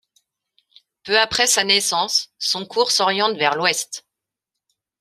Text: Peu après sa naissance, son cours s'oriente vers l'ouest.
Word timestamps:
Peu 1.03 1.19
après 1.19 1.45
sa 1.45 1.63
naissance, 1.63 2.33
son 2.39 2.65
cours 2.65 2.89
s'oriente 2.89 3.37
vers 3.37 3.53
l'ouest. 3.55 4.03